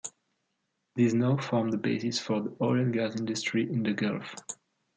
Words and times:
These 0.95 1.13
now 1.13 1.37
form 1.37 1.69
the 1.69 1.77
basis 1.77 2.17
for 2.17 2.41
the 2.41 2.55
oil 2.59 2.79
and 2.79 2.91
gas 2.91 3.15
industry 3.15 3.69
in 3.71 3.83
the 3.83 3.93
gulf. 3.93 4.33